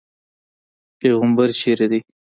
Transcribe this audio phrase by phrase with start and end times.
[0.99, 1.99] پیغمبر چېرته دی.